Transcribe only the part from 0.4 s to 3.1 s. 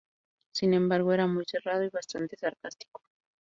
Sin embargo, era muy cerrado y bastante sarcástico.